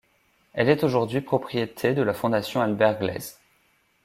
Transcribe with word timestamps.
Elle 0.55 0.69
est 0.69 0.83
aujourd'hui 0.83 1.21
propriété 1.21 1.93
de 1.93 2.01
la 2.01 2.15
fondation 2.15 2.59
Albert 2.59 2.97
Gleizes. 2.97 3.37